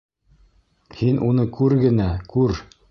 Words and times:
Һин 1.01 1.21
уны 1.29 1.47
күр 1.59 1.77
генә, 1.87 2.13
күр! 2.35 2.59